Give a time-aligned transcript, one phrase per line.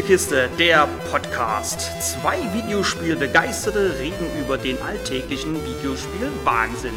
[0.00, 1.90] Spielekiste, der Podcast.
[2.00, 6.94] Zwei Videospielbegeisterte reden über den alltäglichen Videospiel-Wahnsinn.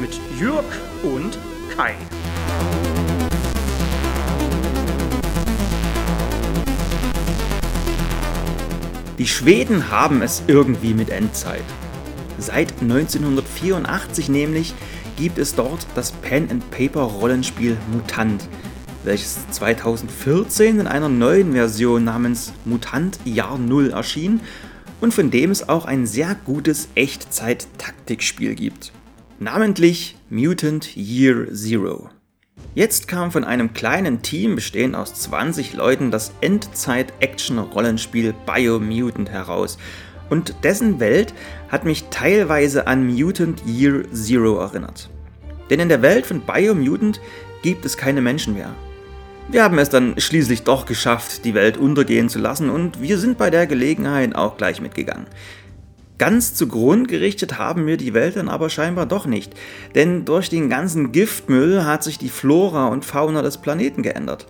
[0.00, 0.64] Mit Jürg
[1.04, 1.38] und
[1.76, 1.94] Kai.
[9.16, 11.62] Die Schweden haben es irgendwie mit Endzeit.
[12.38, 14.74] Seit 1984 nämlich
[15.16, 18.48] gibt es dort das Pen-and-Paper-Rollenspiel Mutant
[19.04, 24.40] welches 2014 in einer neuen Version namens Mutant Jahr Null erschien
[25.00, 28.92] und von dem es auch ein sehr gutes Echtzeit-Taktikspiel gibt.
[29.38, 32.10] Namentlich Mutant Year Zero.
[32.74, 39.78] Jetzt kam von einem kleinen Team bestehend aus 20 Leuten das Endzeit-Action-Rollenspiel Biomutant heraus
[40.28, 41.32] und dessen Welt
[41.68, 45.08] hat mich teilweise an Mutant Year Zero erinnert.
[45.70, 47.20] Denn in der Welt von Biomutant
[47.62, 48.74] gibt es keine Menschen mehr.
[49.52, 53.36] Wir haben es dann schließlich doch geschafft, die Welt untergehen zu lassen und wir sind
[53.36, 55.26] bei der Gelegenheit auch gleich mitgegangen.
[56.18, 59.52] Ganz zugrund gerichtet haben wir die Welt dann aber scheinbar doch nicht,
[59.96, 64.46] denn durch den ganzen Giftmüll hat sich die Flora und Fauna des Planeten geändert.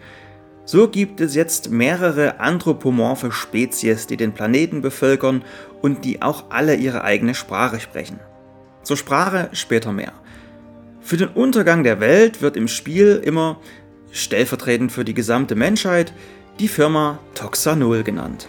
[0.67, 5.43] So gibt es jetzt mehrere anthropomorphe Spezies, die den Planeten bevölkern
[5.81, 8.21] und die auch alle ihre eigene Sprache sprechen.
[8.83, 10.13] Zur Sprache später mehr.
[11.01, 13.59] Für den Untergang der Welt wird im Spiel immer
[14.13, 16.13] stellvertretend für die gesamte Menschheit,
[16.59, 18.49] die Firma Toxanol genannt.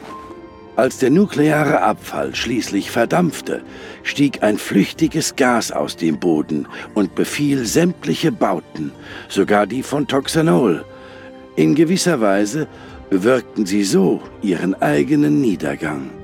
[0.75, 3.61] Als der nukleare Abfall schließlich verdampfte,
[4.03, 8.91] stieg ein flüchtiges Gas aus dem Boden und befiel sämtliche Bauten,
[9.27, 10.85] sogar die von Toxanol.
[11.55, 12.67] In gewisser Weise
[13.09, 16.20] bewirkten sie so ihren eigenen Niedergang.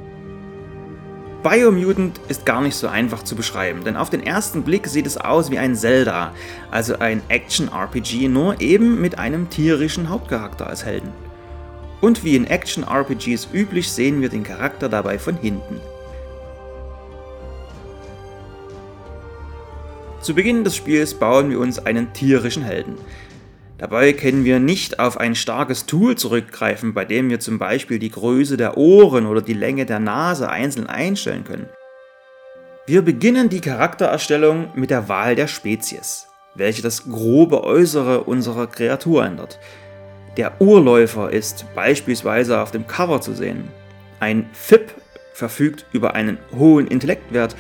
[1.44, 5.18] Biomutant ist gar nicht so einfach zu beschreiben, denn auf den ersten Blick sieht es
[5.18, 6.34] aus wie ein Zelda,
[6.72, 11.12] also ein Action-RPG, nur eben mit einem tierischen Hauptcharakter als Helden.
[12.02, 15.80] Und wie in Action-RPGs üblich sehen wir den Charakter dabei von hinten.
[20.22, 22.98] Zu Beginn des Spiels bauen wir uns einen tierischen Helden.
[23.78, 28.10] Dabei können wir nicht auf ein starkes Tool zurückgreifen, bei dem wir zum Beispiel die
[28.10, 31.70] Größe der Ohren oder die Länge der Nase einzeln einstellen können.
[32.88, 39.24] Wir beginnen die Charaktererstellung mit der Wahl der Spezies, welche das grobe Äußere unserer Kreatur
[39.24, 39.60] ändert.
[40.38, 43.68] Der Urläufer ist beispielsweise auf dem Cover zu sehen.
[44.20, 44.92] Ein FIP
[45.34, 47.56] verfügt über einen hohen Intellektwert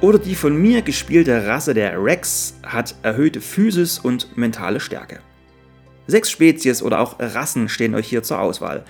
[0.00, 5.20] oder die von mir gespielte Rasse der Rex hat erhöhte Physis und mentale Stärke.
[6.06, 8.84] Sechs Spezies oder auch Rassen stehen euch hier zur Auswahl.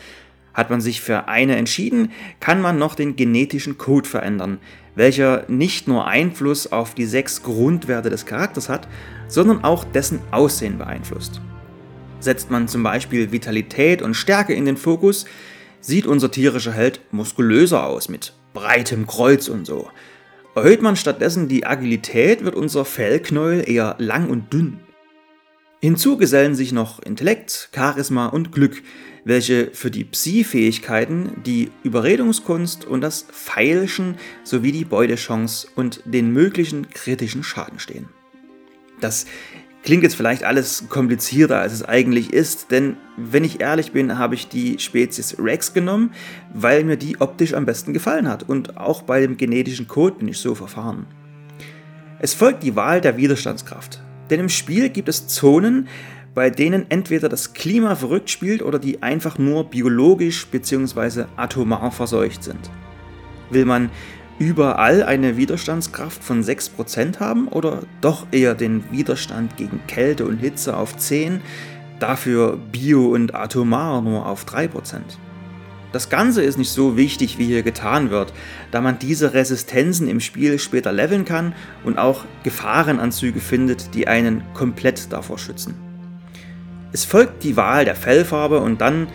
[0.54, 4.58] Hat man sich für eine entschieden, kann man noch den genetischen Code verändern,
[4.94, 8.88] welcher nicht nur Einfluss auf die sechs Grundwerte des Charakters hat,
[9.28, 11.40] sondern auch dessen Aussehen beeinflusst.
[12.18, 15.24] Setzt man zum Beispiel Vitalität und Stärke in den Fokus,
[15.80, 19.88] sieht unser tierischer Held muskulöser aus, mit breitem Kreuz und so.
[20.54, 24.80] Erhöht man stattdessen die Agilität, wird unser Fellknäuel eher lang und dünn.
[25.82, 28.82] Hinzu gesellen sich noch Intellekt, Charisma und Glück,
[29.24, 36.90] welche für die Psi-Fähigkeiten, die Überredungskunst und das Feilschen sowie die Beutechance und den möglichen
[36.90, 38.10] kritischen Schaden stehen.
[39.00, 39.24] Das
[39.82, 44.34] klingt jetzt vielleicht alles komplizierter, als es eigentlich ist, denn wenn ich ehrlich bin, habe
[44.34, 46.12] ich die Spezies Rex genommen,
[46.52, 50.28] weil mir die optisch am besten gefallen hat und auch bei dem genetischen Code bin
[50.28, 51.06] ich so verfahren.
[52.18, 54.02] Es folgt die Wahl der Widerstandskraft.
[54.30, 55.88] Denn im Spiel gibt es Zonen,
[56.34, 61.24] bei denen entweder das Klima verrückt spielt oder die einfach nur biologisch bzw.
[61.36, 62.70] atomar verseucht sind.
[63.50, 63.90] Will man
[64.38, 70.76] überall eine Widerstandskraft von 6% haben oder doch eher den Widerstand gegen Kälte und Hitze
[70.76, 71.42] auf 10,
[71.98, 75.00] dafür bio und atomar nur auf 3%?
[75.92, 78.32] Das Ganze ist nicht so wichtig, wie hier getan wird,
[78.70, 84.42] da man diese Resistenzen im Spiel später leveln kann und auch Gefahrenanzüge findet, die einen
[84.54, 85.74] komplett davor schützen.
[86.92, 89.08] Es folgt die Wahl der Fellfarbe und dann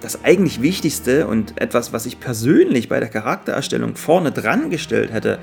[0.00, 5.38] das eigentlich Wichtigste und etwas, was ich persönlich bei der Charaktererstellung vorne dran gestellt hätte,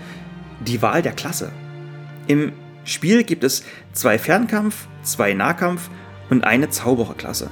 [0.59, 1.51] die Wahl der Klasse.
[2.27, 2.53] Im
[2.86, 3.63] Spiel gibt es
[3.94, 5.89] zwei Fernkampf, zwei Nahkampf
[6.30, 7.50] und eine Zaubererklasse.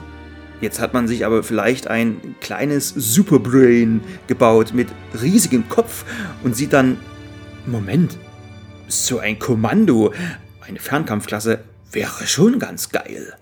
[0.61, 4.87] Jetzt hat man sich aber vielleicht ein kleines Superbrain gebaut mit
[5.19, 6.05] riesigem Kopf
[6.43, 6.97] und sieht dann,
[7.65, 8.17] Moment,
[8.87, 10.13] so ein Kommando,
[10.61, 13.33] eine Fernkampfklasse wäre schon ganz geil.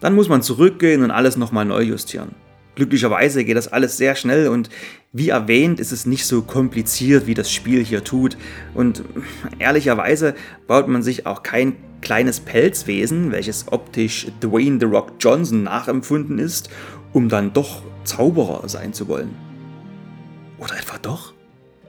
[0.00, 2.34] Dann muss man zurückgehen und alles nochmal neu justieren.
[2.74, 4.70] Glücklicherweise geht das alles sehr schnell und
[5.12, 8.38] wie erwähnt ist es nicht so kompliziert, wie das Spiel hier tut.
[8.72, 9.02] Und
[9.58, 10.34] ehrlicherweise
[10.66, 16.70] baut man sich auch kein kleines Pelzwesen, welches optisch Dwayne The Rock Johnson nachempfunden ist,
[17.12, 19.34] um dann doch Zauberer sein zu wollen.
[20.58, 21.34] Oder etwa doch?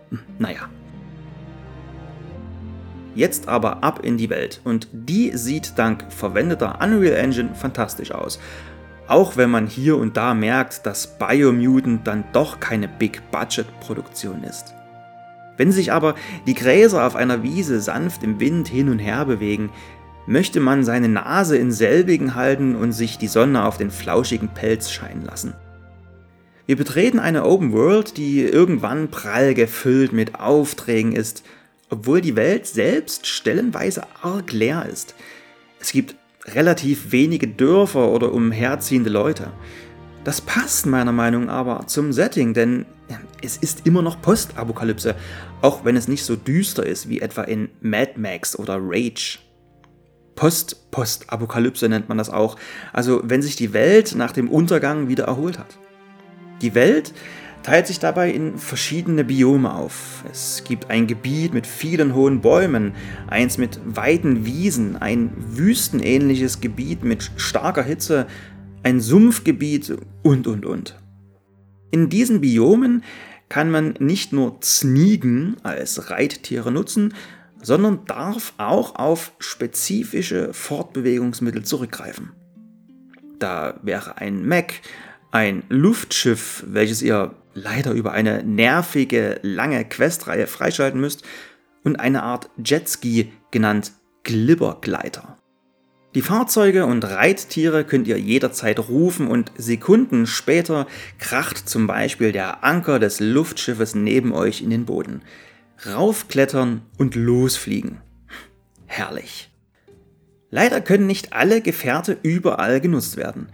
[0.09, 0.69] Hm, naja.
[3.15, 8.39] Jetzt aber ab in die Welt und die sieht dank verwendeter Unreal Engine fantastisch aus.
[9.07, 14.73] Auch wenn man hier und da merkt, dass Biomutant dann doch keine Big-Budget-Produktion ist.
[15.57, 16.15] Wenn sich aber
[16.47, 19.69] die Gräser auf einer Wiese sanft im Wind hin und her bewegen,
[20.25, 24.89] möchte man seine Nase in selbigen halten und sich die Sonne auf den flauschigen Pelz
[24.89, 25.53] scheinen lassen.
[26.65, 31.43] Wir betreten eine Open World, die irgendwann prall gefüllt mit Aufträgen ist,
[31.89, 35.13] obwohl die Welt selbst stellenweise arg leer ist.
[35.81, 39.51] Es gibt relativ wenige Dörfer oder umherziehende Leute.
[40.23, 42.85] Das passt meiner Meinung nach aber zum Setting, denn
[43.41, 45.15] es ist immer noch Postapokalypse,
[45.61, 49.39] auch wenn es nicht so düster ist wie etwa in Mad Max oder Rage.
[50.35, 52.57] Post-Postapokalypse nennt man das auch,
[52.91, 55.77] also wenn sich die Welt nach dem Untergang wieder erholt hat.
[56.61, 57.13] Die Welt
[57.63, 60.23] teilt sich dabei in verschiedene Biome auf.
[60.29, 62.93] Es gibt ein Gebiet mit vielen hohen Bäumen,
[63.27, 68.27] eins mit weiten Wiesen, ein wüstenähnliches Gebiet mit starker Hitze,
[68.83, 70.99] ein Sumpfgebiet und, und, und.
[71.91, 73.03] In diesen Biomen
[73.47, 77.13] kann man nicht nur Zniegen als Reittiere nutzen,
[77.61, 82.33] sondern darf auch auf spezifische Fortbewegungsmittel zurückgreifen.
[83.39, 84.73] Da wäre ein Mac,
[85.31, 91.23] ein Luftschiff, welches ihr leider über eine nervige, lange Questreihe freischalten müsst,
[91.83, 93.91] und eine Art Jetski genannt
[94.23, 95.37] Glibbergleiter.
[96.15, 100.85] Die Fahrzeuge und Reittiere könnt ihr jederzeit rufen und Sekunden später
[101.17, 105.23] kracht zum Beispiel der Anker des Luftschiffes neben euch in den Boden.
[105.87, 107.99] Raufklettern und losfliegen.
[108.85, 109.51] Herrlich.
[110.51, 113.49] Leider können nicht alle Gefährte überall genutzt werden.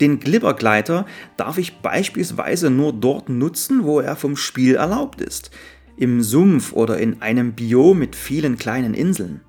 [0.00, 1.06] Den Glibbergleiter
[1.36, 5.50] darf ich beispielsweise nur dort nutzen, wo er vom Spiel erlaubt ist.
[5.96, 9.42] Im Sumpf oder in einem Biom mit vielen kleinen Inseln.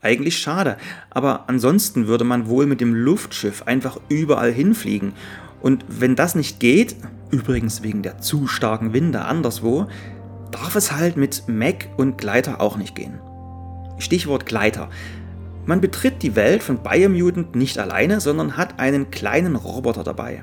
[0.00, 0.76] Eigentlich schade,
[1.10, 5.12] aber ansonsten würde man wohl mit dem Luftschiff einfach überall hinfliegen.
[5.60, 6.96] Und wenn das nicht geht,
[7.30, 9.86] übrigens wegen der zu starken Winde anderswo,
[10.50, 13.18] darf es halt mit Mac und Gleiter auch nicht gehen.
[13.98, 14.90] Stichwort Gleiter.
[15.66, 20.42] Man betritt die Welt von Biomutant nicht alleine, sondern hat einen kleinen Roboter dabei.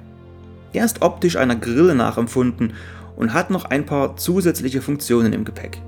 [0.73, 2.73] Der ist optisch einer Grille nachempfunden
[3.15, 5.81] und hat noch ein paar zusätzliche Funktionen im Gepäck.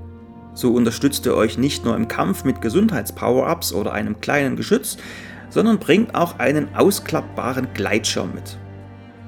[0.54, 4.98] So unterstützt er euch nicht nur im Kampf mit Gesundheitspower-Ups oder einem kleinen Geschütz,
[5.50, 8.58] sondern bringt auch einen ausklappbaren Gleitschirm mit.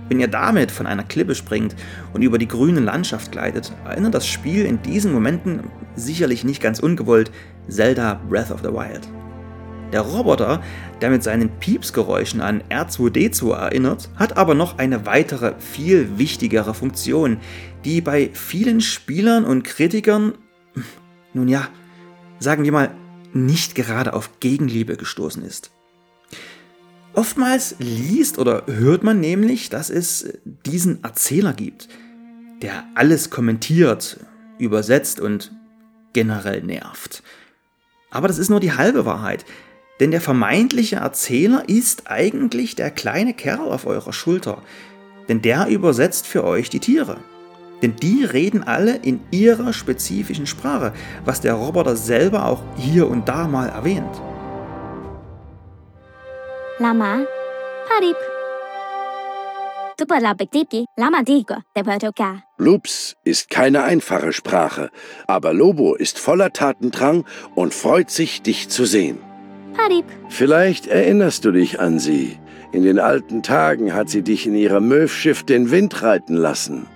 [0.08, 1.76] Wenn ihr damit von einer Klippe springt
[2.14, 5.62] und über die grüne Landschaft gleitet, erinnert das Spiel in diesen Momenten
[5.96, 7.32] sicherlich nicht ganz ungewollt
[7.68, 9.08] Zelda Breath of the Wild.
[9.92, 10.62] Der Roboter,
[11.02, 17.38] der mit seinen Piepsgeräuschen an R2D2 erinnert, hat aber noch eine weitere, viel wichtigere Funktion,
[17.86, 20.34] die bei vielen Spielern und Kritikern
[21.36, 21.68] nun ja,
[22.40, 22.92] sagen wir mal,
[23.34, 25.72] nicht gerade auf Gegenliebe gestoßen ist.
[27.14, 30.34] Oftmals liest oder hört man nämlich, dass es
[30.66, 31.90] diesen Erzähler gibt,
[32.62, 34.20] der alles kommentiert,
[34.58, 35.52] übersetzt und
[36.14, 37.22] generell nervt.
[38.10, 39.46] Aber das ist nur die halbe Wahrheit,
[40.00, 44.62] denn der vermeintliche Erzähler ist eigentlich der kleine Kerl auf eurer Schulter,
[45.30, 47.18] denn der übersetzt für euch die Tiere.
[47.82, 50.94] Denn die reden alle in ihrer spezifischen Sprache,
[51.24, 54.22] was der Roboter selber auch hier und da mal erwähnt.
[56.80, 57.26] Lama,
[57.88, 58.18] Parip.
[62.58, 64.90] Loops ist keine einfache Sprache,
[65.26, 67.24] aber Lobo ist voller Tatendrang
[67.56, 69.20] und freut sich, dich zu sehen.
[70.30, 72.38] Vielleicht erinnerst du dich an sie.
[72.72, 76.88] In den alten Tagen hat sie dich in ihrem Möwschiff den Wind reiten lassen.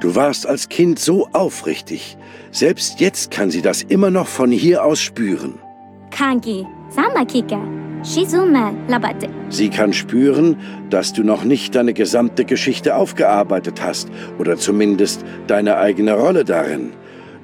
[0.00, 2.16] Du warst als Kind so aufrichtig.
[2.50, 5.54] Selbst jetzt kann sie das immer noch von hier aus spüren.
[9.48, 10.56] Sie kann spüren,
[10.90, 14.08] dass du noch nicht deine gesamte Geschichte aufgearbeitet hast
[14.38, 16.92] oder zumindest deine eigene Rolle darin.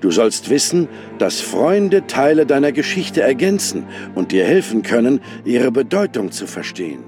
[0.00, 0.88] Du sollst wissen,
[1.18, 7.02] dass Freunde Teile deiner Geschichte ergänzen und dir helfen können, ihre Bedeutung zu verstehen.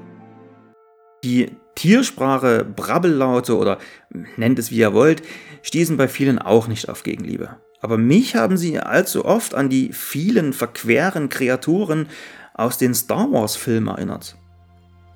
[1.23, 3.79] Die Tiersprache, Brabbellaute oder
[4.37, 5.23] nennt es wie ihr wollt,
[5.63, 7.57] stießen bei vielen auch nicht auf Gegenliebe.
[7.81, 12.09] Aber mich haben sie allzu oft an die vielen verqueren Kreaturen
[12.55, 14.37] aus den Star Wars-Filmen erinnert.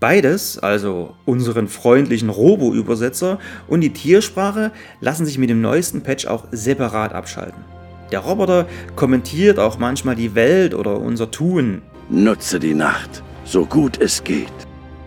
[0.01, 4.71] Beides, also unseren freundlichen Robo-Übersetzer und die Tiersprache,
[5.01, 7.65] lassen sich mit dem neuesten Patch auch separat abschalten.
[8.11, 11.83] Der Roboter kommentiert auch manchmal die Welt oder unser Tun.
[12.11, 14.53] Nutze die Nacht, so gut es geht.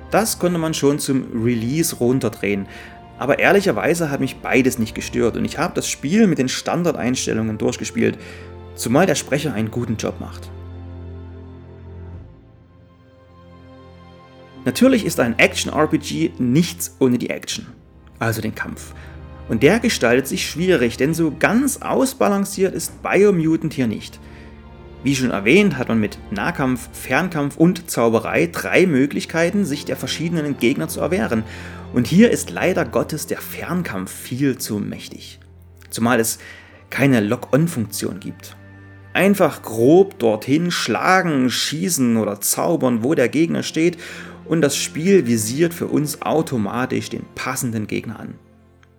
[0.10, 2.67] Das konnte man schon zum Release runterdrehen.
[3.20, 7.58] Aber ehrlicherweise hat mich beides nicht gestört und ich habe das Spiel mit den Standardeinstellungen
[7.58, 8.17] durchgespielt,
[8.75, 10.50] zumal der Sprecher einen guten Job macht.
[14.68, 17.68] Natürlich ist ein Action-RPG nichts ohne die Action,
[18.20, 18.94] also den Kampf.
[19.48, 24.20] Und der gestaltet sich schwierig, denn so ganz ausbalanciert ist Biomutant hier nicht.
[25.06, 30.58] Wie schon erwähnt, hat man mit Nahkampf, Fernkampf und Zauberei drei Möglichkeiten, sich der verschiedenen
[30.58, 31.46] Gegner zu erwehren.
[31.94, 35.40] Und hier ist leider Gottes der Fernkampf viel zu mächtig.
[35.90, 36.40] Zumal es
[36.90, 38.58] keine Lock-on-Funktion gibt.
[39.14, 43.98] Einfach grob dorthin schlagen, schießen oder zaubern, wo der Gegner steht
[44.48, 48.36] und das Spiel visiert für uns automatisch den passenden Gegner an.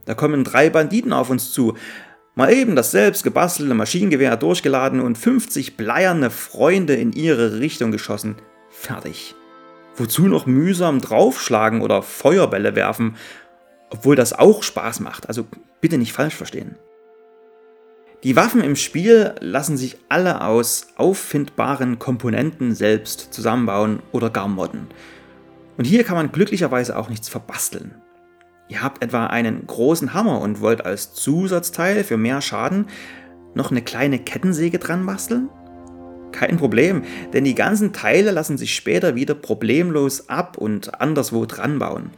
[0.05, 1.75] Da kommen drei Banditen auf uns zu,
[2.35, 8.37] mal eben das selbst gebastelte Maschinengewehr durchgeladen und 50 bleierne Freunde in ihre Richtung geschossen.
[8.71, 9.35] Fertig.
[9.97, 13.17] Wozu noch mühsam draufschlagen oder Feuerbälle werfen,
[13.91, 15.47] obwohl das auch Spaß macht, also
[15.81, 16.77] bitte nicht falsch verstehen.
[18.25, 24.89] Die Waffen im Spiel lassen sich alle aus auffindbaren Komponenten selbst zusammenbauen oder gar modden.
[25.79, 27.95] Und hier kann man glücklicherweise auch nichts verbasteln.
[28.69, 32.87] Ihr habt etwa einen großen Hammer und wollt als Zusatzteil für mehr Schaden
[33.55, 35.49] noch eine kleine Kettensäge dran basteln?
[36.33, 41.79] Kein Problem, denn die ganzen Teile lassen sich später wieder problemlos ab und anderswo dran
[41.79, 42.11] bauen.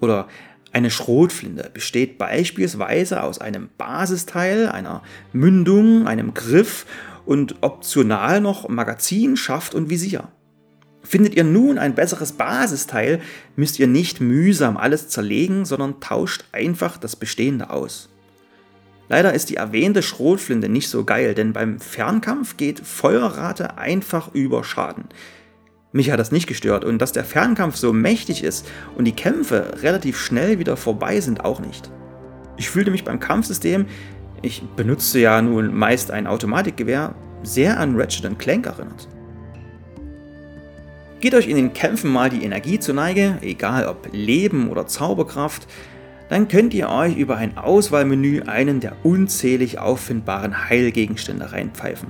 [0.00, 0.28] Oder
[0.72, 5.02] eine Schrotflinte besteht beispielsweise aus einem Basisteil, einer
[5.32, 6.84] Mündung, einem Griff
[7.24, 10.28] und optional noch Magazin, Schaft und Visier.
[11.06, 13.20] Findet ihr nun ein besseres Basisteil,
[13.54, 18.08] müsst ihr nicht mühsam alles zerlegen, sondern tauscht einfach das Bestehende aus.
[19.08, 24.64] Leider ist die erwähnte Schrotflinte nicht so geil, denn beim Fernkampf geht Feuerrate einfach über
[24.64, 25.04] Schaden.
[25.92, 29.82] Mich hat das nicht gestört und dass der Fernkampf so mächtig ist und die Kämpfe
[29.82, 31.88] relativ schnell wieder vorbei sind auch nicht.
[32.56, 33.86] Ich fühlte mich beim Kampfsystem,
[34.42, 39.06] ich benutzte ja nun meist ein Automatikgewehr, sehr an Ratchet Clank erinnert.
[41.20, 45.66] Geht euch in den Kämpfen mal die Energie zur Neige, egal ob Leben oder Zauberkraft,
[46.28, 52.08] dann könnt ihr euch über ein Auswahlmenü einen der unzählig auffindbaren Heilgegenstände reinpfeifen.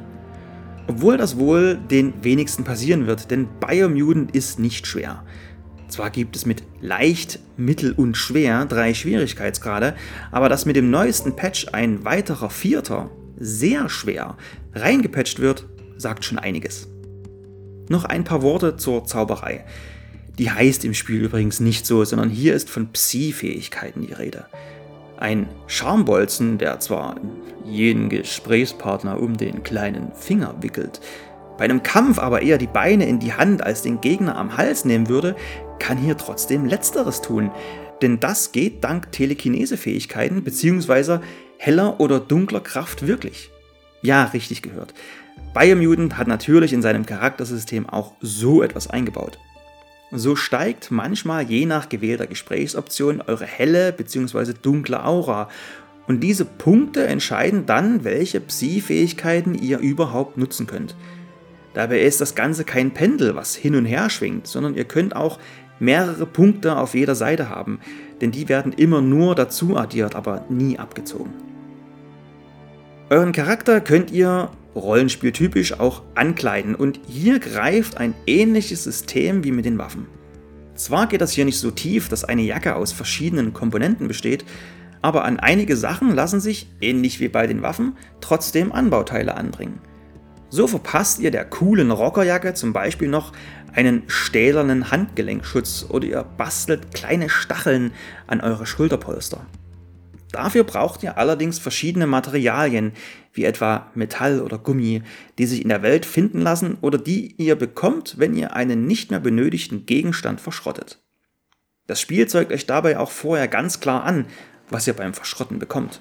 [0.88, 5.22] Obwohl das wohl den wenigsten passieren wird, denn Biomutant ist nicht schwer.
[5.88, 9.94] Zwar gibt es mit leicht, mittel und schwer drei Schwierigkeitsgrade,
[10.32, 14.36] aber dass mit dem neuesten Patch ein weiterer vierter, sehr schwer,
[14.74, 16.88] reingepatcht wird, sagt schon einiges.
[17.88, 19.64] Noch ein paar Worte zur Zauberei.
[20.38, 24.46] Die heißt im Spiel übrigens nicht so, sondern hier ist von Psi-Fähigkeiten die Rede.
[25.16, 27.16] Ein Schambolzen, der zwar
[27.64, 31.00] jeden Gesprächspartner um den kleinen Finger wickelt,
[31.56, 34.84] bei einem Kampf aber eher die Beine in die Hand als den Gegner am Hals
[34.84, 35.36] nehmen würde,
[35.78, 37.50] kann hier trotzdem letzteres tun.
[38.02, 41.20] Denn das geht dank Telekinese-Fähigkeiten bzw.
[41.56, 43.50] heller oder dunkler Kraft wirklich.
[44.02, 44.94] Ja, richtig gehört.
[45.54, 49.38] Biomutant hat natürlich in seinem Charaktersystem auch so etwas eingebaut.
[50.12, 54.52] So steigt manchmal je nach gewählter Gesprächsoption eure helle bzw.
[54.60, 55.48] dunkle Aura
[56.06, 60.94] und diese Punkte entscheiden dann, welche Psi-Fähigkeiten ihr überhaupt nutzen könnt.
[61.74, 65.38] Dabei ist das Ganze kein Pendel, was hin und her schwingt, sondern ihr könnt auch
[65.78, 67.80] mehrere Punkte auf jeder Seite haben,
[68.20, 71.34] denn die werden immer nur dazu addiert, aber nie abgezogen.
[73.08, 79.64] Euren Charakter könnt ihr rollenspieltypisch auch ankleiden und hier greift ein ähnliches System wie mit
[79.64, 80.08] den Waffen.
[80.74, 84.44] Zwar geht das hier nicht so tief, dass eine Jacke aus verschiedenen Komponenten besteht,
[85.02, 89.78] aber an einige Sachen lassen sich, ähnlich wie bei den Waffen, trotzdem Anbauteile anbringen.
[90.50, 93.30] So verpasst ihr der coolen Rockerjacke zum Beispiel noch
[93.72, 97.92] einen stählernen Handgelenkschutz oder ihr bastelt kleine Stacheln
[98.26, 99.46] an eure Schulterpolster.
[100.32, 102.92] Dafür braucht ihr allerdings verschiedene Materialien,
[103.32, 105.02] wie etwa Metall oder Gummi,
[105.38, 109.10] die sich in der Welt finden lassen oder die ihr bekommt, wenn ihr einen nicht
[109.10, 110.98] mehr benötigten Gegenstand verschrottet.
[111.86, 114.26] Das Spiel zeigt euch dabei auch vorher ganz klar an,
[114.68, 116.00] was ihr beim Verschrotten bekommt.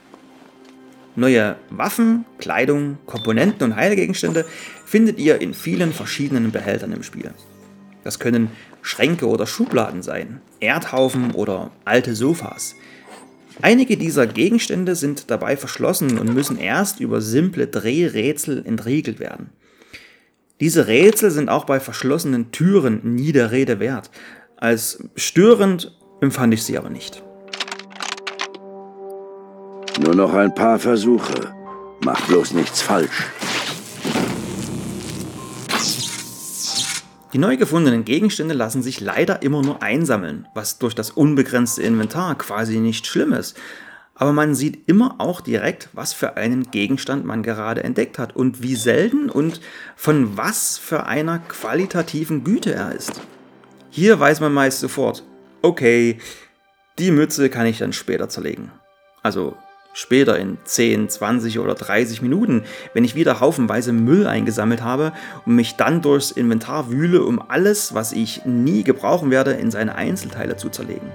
[1.15, 4.45] Neue Waffen, Kleidung, Komponenten und Heilgegenstände
[4.85, 7.31] findet ihr in vielen verschiedenen Behältern im Spiel.
[8.03, 8.51] Das können
[8.81, 12.75] Schränke oder Schubladen sein, Erdhaufen oder alte Sofas.
[13.61, 19.49] Einige dieser Gegenstände sind dabei verschlossen und müssen erst über simple Drehrätsel entriegelt werden.
[20.59, 24.09] Diese Rätsel sind auch bei verschlossenen Türen nie der Rede wert.
[24.57, 27.23] Als störend empfand ich sie aber nicht.
[30.03, 31.53] Nur noch ein paar Versuche.
[32.03, 33.25] Mach bloß nichts falsch.
[37.35, 42.37] Die neu gefundenen Gegenstände lassen sich leider immer nur einsammeln, was durch das unbegrenzte Inventar
[42.37, 43.57] quasi nicht schlimm ist.
[44.13, 48.63] Aber man sieht immer auch direkt, was für einen Gegenstand man gerade entdeckt hat und
[48.63, 49.59] wie selten und
[49.97, 53.19] von was für einer qualitativen Güte er ist.
[53.89, 55.25] Hier weiß man meist sofort,
[55.61, 56.19] okay,
[56.99, 58.71] die Mütze kann ich dann später zerlegen.
[59.23, 59.57] Also
[59.95, 65.13] später in 10, 20 oder 30 Minuten, wenn ich wieder haufenweise Müll eingesammelt habe
[65.45, 69.95] und mich dann durchs Inventar wühle, um alles, was ich nie gebrauchen werde, in seine
[69.95, 71.09] Einzelteile zu zerlegen.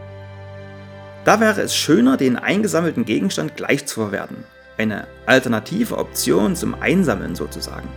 [1.24, 4.38] Da wäre es schöner, den eingesammelten Gegenstand gleich zu verwerten.
[4.78, 7.88] Eine alternative Option zum Einsammeln sozusagen.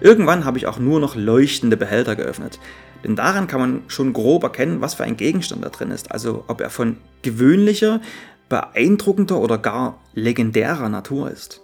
[0.00, 2.60] Irgendwann habe ich auch nur noch leuchtende Behälter geöffnet.
[3.02, 6.12] Denn daran kann man schon grob erkennen, was für ein Gegenstand da drin ist.
[6.12, 8.00] Also ob er von gewöhnlicher,
[8.48, 11.60] beeindruckender oder gar legendärer Natur ist.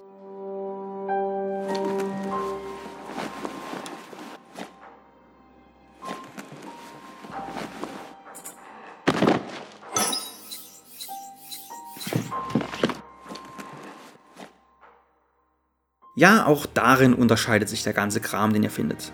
[16.14, 19.12] Ja, auch darin unterscheidet sich der ganze Kram, den ihr findet.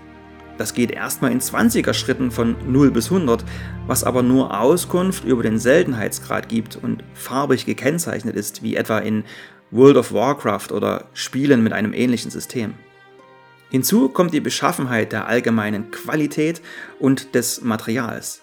[0.59, 3.45] Das geht erstmal in 20er Schritten von 0 bis 100,
[3.87, 9.23] was aber nur Auskunft über den Seltenheitsgrad gibt und farbig gekennzeichnet ist, wie etwa in
[9.71, 12.75] World of Warcraft oder Spielen mit einem ähnlichen System.
[13.71, 16.61] Hinzu kommt die Beschaffenheit der allgemeinen Qualität
[16.99, 18.43] und des Materials.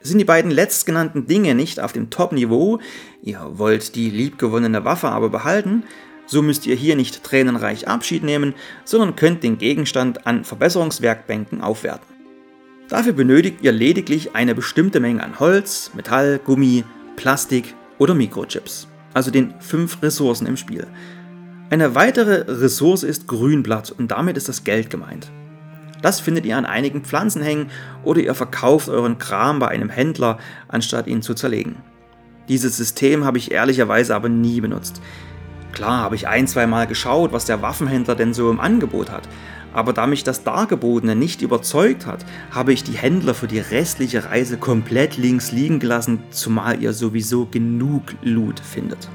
[0.00, 2.78] Sind die beiden letztgenannten Dinge nicht auf dem Top-Niveau,
[3.20, 5.82] ihr wollt die liebgewonnene Waffe aber behalten,
[6.30, 12.06] so müsst ihr hier nicht tränenreich Abschied nehmen, sondern könnt den Gegenstand an Verbesserungswerkbänken aufwerten.
[12.88, 16.84] Dafür benötigt ihr lediglich eine bestimmte Menge an Holz, Metall, Gummi,
[17.16, 20.86] Plastik oder Mikrochips, also den fünf Ressourcen im Spiel.
[21.68, 25.30] Eine weitere Ressource ist Grünblatt und damit ist das Geld gemeint.
[26.00, 27.70] Das findet ihr an einigen Pflanzen hängen
[28.04, 30.38] oder ihr verkauft euren Kram bei einem Händler,
[30.68, 31.76] anstatt ihn zu zerlegen.
[32.48, 35.00] Dieses System habe ich ehrlicherweise aber nie benutzt.
[35.72, 39.28] Klar habe ich ein, zwei Mal geschaut, was der Waffenhändler denn so im Angebot hat.
[39.72, 44.24] Aber da mich das Dargebotene nicht überzeugt hat, habe ich die Händler für die restliche
[44.24, 49.08] Reise komplett links liegen gelassen, zumal ihr sowieso genug Loot findet.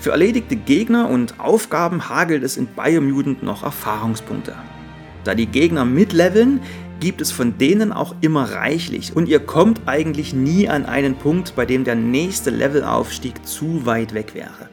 [0.00, 4.54] Für erledigte Gegner und Aufgaben hagelt es in Biomutant noch Erfahrungspunkte.
[5.24, 6.60] Da die Gegner mitleveln,
[7.04, 11.54] gibt es von denen auch immer reichlich und ihr kommt eigentlich nie an einen Punkt,
[11.54, 14.70] bei dem der nächste Levelaufstieg zu weit weg wäre.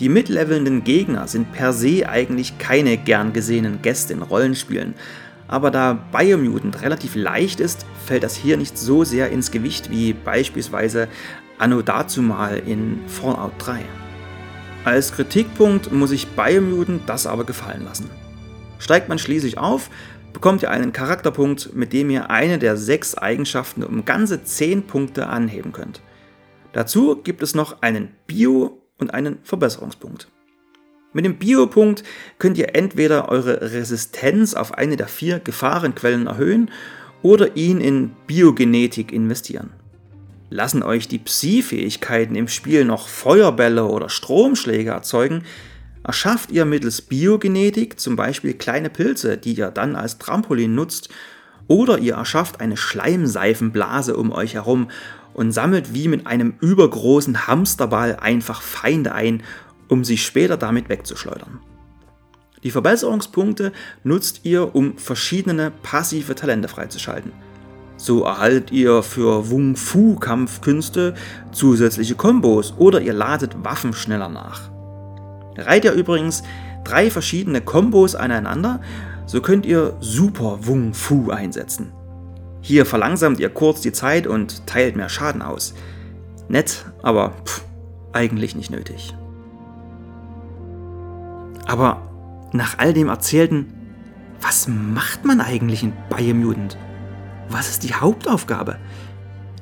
[0.00, 4.94] Die mitlevelnden Gegner sind per se eigentlich keine gern gesehenen Gäste in Rollenspielen,
[5.46, 10.14] aber da Biomutant relativ leicht ist, fällt das hier nicht so sehr ins Gewicht wie
[10.14, 11.06] beispielsweise
[11.58, 13.80] Anno dazumal in Fallout 3.
[14.86, 18.08] Als Kritikpunkt muss ich Biomutant das aber gefallen lassen.
[18.78, 19.90] Steigt man schließlich auf,
[20.36, 25.28] bekommt ihr einen Charakterpunkt, mit dem ihr eine der sechs Eigenschaften um ganze 10 Punkte
[25.28, 26.02] anheben könnt.
[26.74, 30.28] Dazu gibt es noch einen Bio- und einen Verbesserungspunkt.
[31.14, 32.04] Mit dem Bio-Punkt
[32.38, 36.70] könnt ihr entweder eure Resistenz auf eine der vier Gefahrenquellen erhöhen
[37.22, 39.70] oder ihn in Biogenetik investieren.
[40.50, 45.44] Lassen euch die Psi-Fähigkeiten im Spiel noch Feuerbälle oder Stromschläge erzeugen,
[46.06, 51.08] erschafft ihr mittels Biogenetik zum Beispiel kleine Pilze, die ihr dann als Trampolin nutzt,
[51.66, 54.88] oder ihr erschafft eine Schleimseifenblase um euch herum
[55.34, 59.42] und sammelt wie mit einem übergroßen Hamsterball einfach Feinde ein,
[59.88, 61.58] um sie später damit wegzuschleudern.
[62.62, 63.72] Die Verbesserungspunkte
[64.04, 67.32] nutzt ihr, um verschiedene passive Talente freizuschalten.
[67.96, 71.14] So erhaltet ihr für Wung Fu Kampfkünste
[71.50, 74.75] zusätzliche Kombos oder ihr ladet Waffen schneller nach.
[75.56, 76.42] Reiht ihr übrigens
[76.84, 78.80] drei verschiedene Kombos aneinander,
[79.26, 81.92] so könnt ihr Super Wung Fu einsetzen.
[82.60, 85.74] Hier verlangsamt ihr kurz die Zeit und teilt mehr Schaden aus.
[86.48, 87.64] Nett, aber pff,
[88.12, 89.14] eigentlich nicht nötig.
[91.66, 92.02] Aber
[92.52, 93.72] nach all dem Erzählten,
[94.40, 96.76] was macht man eigentlich in Biomutant?
[97.48, 98.76] Was ist die Hauptaufgabe?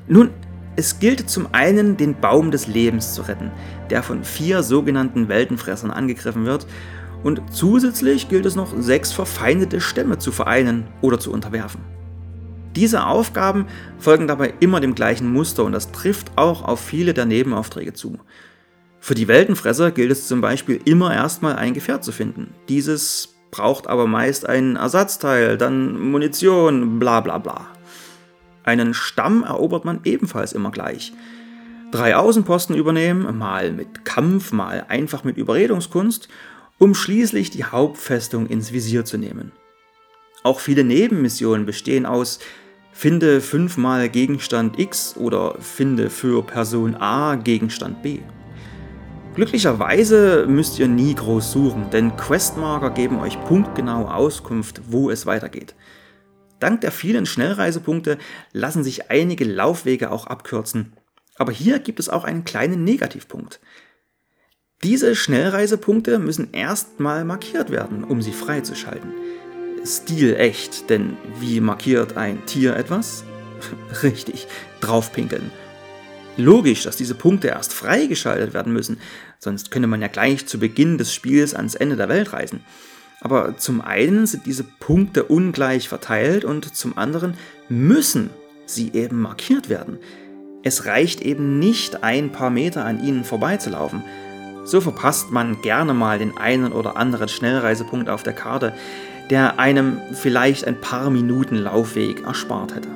[0.07, 0.29] Nun,
[0.75, 3.51] es gilt zum einen, den Baum des Lebens zu retten,
[3.89, 6.67] der von vier sogenannten Weltenfressern angegriffen wird,
[7.23, 11.81] und zusätzlich gilt es noch, sechs verfeindete Stämme zu vereinen oder zu unterwerfen.
[12.75, 17.25] Diese Aufgaben folgen dabei immer dem gleichen Muster und das trifft auch auf viele der
[17.25, 18.19] Nebenaufträge zu.
[18.99, 22.53] Für die Weltenfresser gilt es zum Beispiel immer erstmal ein Gefährt zu finden.
[22.67, 27.74] Dieses braucht aber meist ein Ersatzteil, dann Munition, bla bla bla.
[28.65, 31.13] Einen Stamm erobert man ebenfalls immer gleich.
[31.91, 36.27] Drei Außenposten übernehmen, mal mit Kampf, mal einfach mit Überredungskunst,
[36.79, 39.51] um schließlich die Hauptfestung ins Visier zu nehmen.
[40.43, 42.39] Auch viele Nebenmissionen bestehen aus
[42.91, 48.19] Finde fünfmal Gegenstand X oder finde für Person A Gegenstand B.
[49.35, 55.75] Glücklicherweise müsst ihr nie groß suchen, denn Questmarker geben euch punktgenau Auskunft, wo es weitergeht.
[56.59, 58.17] Dank der vielen Schnellreisepunkte
[58.51, 60.93] lassen sich einige Laufwege auch abkürzen.
[61.37, 63.59] Aber hier gibt es auch einen kleinen Negativpunkt.
[64.83, 69.11] Diese Schnellreisepunkte müssen erstmal markiert werden, um sie freizuschalten.
[69.85, 73.23] Stilecht, denn wie markiert ein Tier etwas?
[74.03, 74.47] Richtig,
[74.81, 75.51] draufpinkeln.
[76.37, 78.99] Logisch, dass diese Punkte erst freigeschaltet werden müssen,
[79.39, 82.61] sonst könnte man ja gleich zu Beginn des Spiels ans Ende der Welt reisen.
[83.25, 87.33] Aber zum einen sind diese Punkte ungleich verteilt und zum anderen
[87.69, 88.29] müssen
[88.67, 89.97] sie eben markiert werden.
[90.61, 94.03] Es reicht eben nicht ein paar Meter an ihnen vorbeizulaufen.
[94.63, 98.73] So verpasst man gerne mal den einen oder anderen Schnellreisepunkt auf der Karte,
[99.31, 102.89] der einem vielleicht ein paar Minuten Laufweg erspart hätte.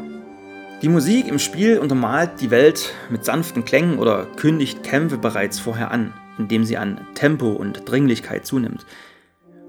[0.83, 5.89] Die Musik im Spiel untermalt die Welt mit sanften Klängen oder kündigt Kämpfe bereits vorher
[5.89, 8.85] an, indem sie an Tempo und Dringlichkeit zunimmt.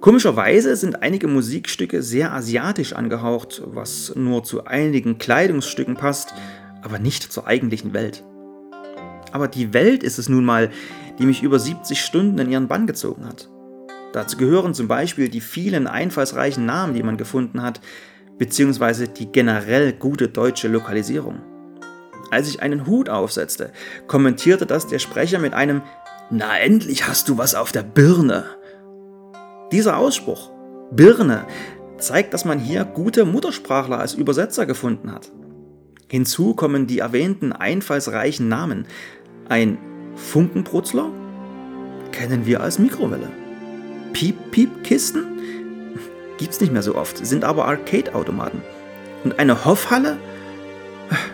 [0.00, 6.32] Komischerweise sind einige Musikstücke sehr asiatisch angehaucht, was nur zu einigen Kleidungsstücken passt,
[6.80, 8.24] aber nicht zur eigentlichen Welt.
[9.32, 10.70] Aber die Welt ist es nun mal,
[11.18, 13.50] die mich über 70 Stunden in ihren Bann gezogen hat.
[14.14, 17.82] Dazu gehören zum Beispiel die vielen einfallsreichen Namen, die man gefunden hat,
[18.38, 21.42] beziehungsweise die generell gute deutsche Lokalisierung.
[22.30, 23.70] Als ich einen Hut aufsetzte,
[24.06, 25.82] kommentierte das der Sprecher mit einem
[26.30, 28.59] Na endlich hast du was auf der Birne.
[29.72, 30.50] Dieser Ausspruch,
[30.90, 31.46] Birne,
[31.98, 35.30] zeigt, dass man hier gute Muttersprachler als Übersetzer gefunden hat.
[36.08, 38.86] Hinzu kommen die erwähnten einfallsreichen Namen.
[39.48, 39.78] Ein
[40.16, 41.10] Funkenbrutzler
[42.10, 43.28] kennen wir als Mikrowelle.
[44.12, 45.30] Piep-Piep-Kisten
[46.40, 48.62] Gibt es nicht mehr so oft, sind aber Arcade-Automaten.
[49.24, 50.16] Und eine Hoffhalle?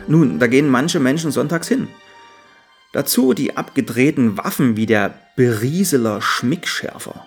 [0.09, 1.87] Nun, da gehen manche Menschen sonntags hin.
[2.92, 7.25] Dazu die abgedrehten Waffen wie der Berieseler Schmickschärfer.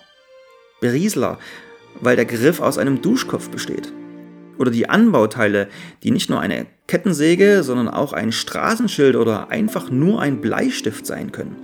[0.82, 1.38] Berieseler,
[2.02, 3.92] weil der Griff aus einem Duschkopf besteht.
[4.58, 5.68] Oder die Anbauteile,
[6.04, 11.32] die nicht nur eine Kettensäge, sondern auch ein Straßenschild oder einfach nur ein Bleistift sein
[11.32, 11.56] können.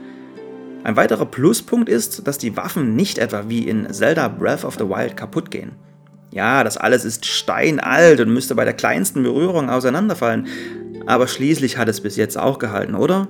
[0.84, 4.88] Ein weiterer Pluspunkt ist, dass die Waffen nicht etwa wie in Zelda Breath of the
[4.88, 5.72] Wild kaputt gehen.
[6.32, 10.48] Ja, das alles ist steinalt und müsste bei der kleinsten Berührung auseinanderfallen.
[11.06, 13.28] Aber schließlich hat es bis jetzt auch gehalten, oder?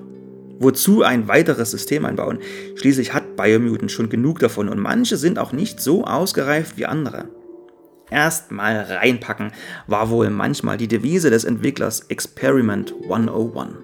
[0.59, 2.39] Wozu ein weiteres System einbauen?
[2.75, 7.29] Schließlich hat Biomutant schon genug davon und manche sind auch nicht so ausgereift wie andere.
[8.09, 9.51] Erstmal reinpacken
[9.87, 13.77] war wohl manchmal die Devise des Entwicklers Experiment 101.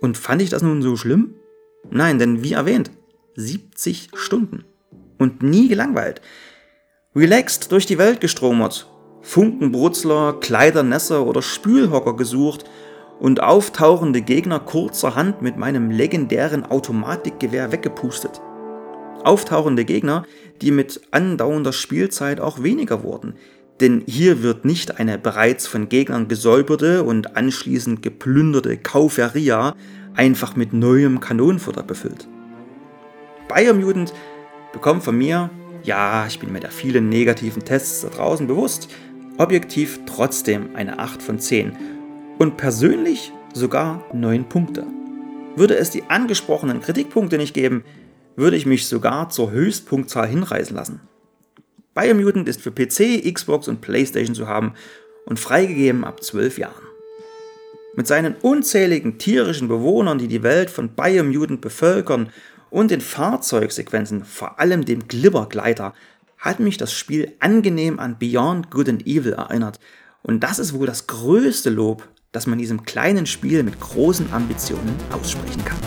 [0.00, 1.34] Und fand ich das nun so schlimm?
[1.90, 2.90] Nein, denn wie erwähnt,
[3.36, 4.64] 70 Stunden.
[5.18, 6.20] Und nie gelangweilt.
[7.14, 12.64] Relaxed durch die Welt gestromert, Funkenbrutzler, Kleidernässer oder Spülhocker gesucht
[13.22, 18.40] und auftauchende Gegner kurzerhand mit meinem legendären Automatikgewehr weggepustet.
[19.22, 20.24] Auftauchende Gegner,
[20.60, 23.34] die mit andauernder Spielzeit auch weniger wurden,
[23.80, 29.76] denn hier wird nicht eine bereits von Gegnern gesäuberte und anschließend geplünderte Kauferia
[30.16, 32.26] einfach mit neuem Kanonenfutter befüllt.
[33.48, 34.12] Biomutant
[34.72, 35.48] bekommt von mir
[35.84, 38.88] ja, ich bin mir der vielen negativen Tests da draußen bewusst,
[39.38, 41.91] objektiv trotzdem eine 8 von 10
[42.38, 44.86] und persönlich sogar 9 Punkte.
[45.56, 47.84] Würde es die angesprochenen Kritikpunkte nicht geben,
[48.36, 51.00] würde ich mich sogar zur Höchstpunktzahl hinreißen lassen.
[51.94, 54.72] Biomutant ist für PC, Xbox und PlayStation zu haben
[55.26, 56.84] und freigegeben ab 12 Jahren.
[57.94, 62.30] Mit seinen unzähligen tierischen Bewohnern, die die Welt von Biomutant bevölkern
[62.70, 65.92] und den Fahrzeugsequenzen, vor allem dem Glibbergleiter,
[66.38, 69.78] hat mich das Spiel angenehm an Beyond Good and Evil erinnert.
[70.22, 74.96] Und das ist wohl das größte Lob, das man diesem kleinen Spiel mit großen Ambitionen
[75.12, 75.78] aussprechen kann.